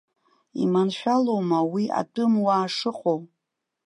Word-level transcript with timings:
Иманшәалоума 0.63 1.59
уи 1.73 1.83
атәымуаа 1.99 2.67
шыҟоу? 2.75 3.19